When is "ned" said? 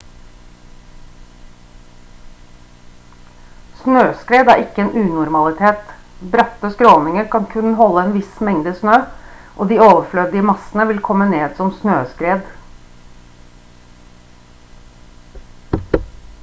11.35-11.55